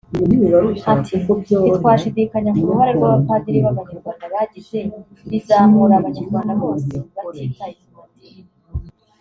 [0.93, 1.15] Ati
[1.61, 4.79] “Ntitwashidikanya ku ruhare rw’abapadiri b’Abanyarwanda bagize
[5.29, 6.91] bizamura abanyarwanda bose
[7.25, 8.45] batitaye ku madini